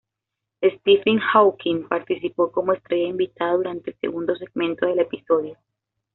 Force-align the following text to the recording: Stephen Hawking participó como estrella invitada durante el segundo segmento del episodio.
Stephen 0.63 1.19
Hawking 1.19 1.87
participó 1.87 2.51
como 2.51 2.73
estrella 2.73 3.07
invitada 3.07 3.53
durante 3.53 3.91
el 3.91 3.99
segundo 3.99 4.35
segmento 4.35 4.87
del 4.87 5.01
episodio. 5.01 5.59